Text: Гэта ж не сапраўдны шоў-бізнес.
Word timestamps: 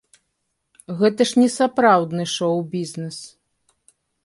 Гэта 1.01 1.21
ж 1.33 1.43
не 1.43 1.49
сапраўдны 1.57 2.23
шоў-бізнес. 2.35 3.17